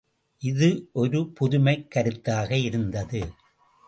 [0.41, 0.89] இது
[0.93, 3.21] ஒரு புதுமைக் கருத்தாக இருந்தது.